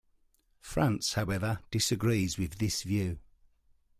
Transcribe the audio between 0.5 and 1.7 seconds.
France, however,